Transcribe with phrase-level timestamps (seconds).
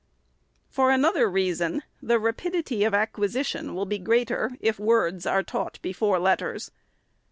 [0.67, 6.17] For another reason, the rapidity of acquisition will be greater, if words are taught before
[6.17, 6.71] letters.